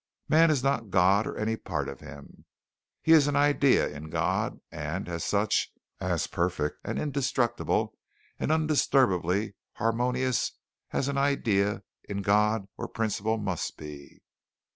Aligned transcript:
Man 0.27 0.49
is 0.49 0.63
not 0.63 0.89
God 0.89 1.27
or 1.27 1.37
any 1.37 1.55
part 1.55 1.87
of 1.87 1.99
Him. 1.99 2.45
He 3.03 3.11
is 3.11 3.27
an 3.27 3.35
idea 3.35 3.87
in 3.87 4.09
God, 4.09 4.59
and, 4.71 5.07
as 5.07 5.23
such, 5.23 5.71
as 5.99 6.25
perfect 6.25 6.79
and 6.83 6.97
indestructible 6.97 7.95
and 8.39 8.51
undisturbably 8.51 9.53
harmonious 9.73 10.53
as 10.89 11.07
an 11.07 11.19
idea 11.19 11.83
in 12.09 12.23
God 12.23 12.65
or 12.77 12.87
principle 12.87 13.37
must 13.37 13.77
be. 13.77 14.23